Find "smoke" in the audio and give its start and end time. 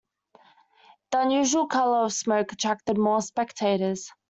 2.15-2.53